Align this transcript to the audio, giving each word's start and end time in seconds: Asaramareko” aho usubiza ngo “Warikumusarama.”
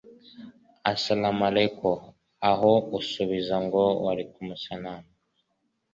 Asaramareko” 0.91 1.91
aho 2.51 2.71
usubiza 2.99 3.55
ngo 3.65 3.83
“Warikumusarama.” 4.03 5.09